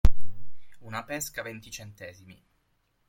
Una 0.79 1.03
pesca 1.05 1.43
venti 1.43 1.69
centesimi. 1.69 2.43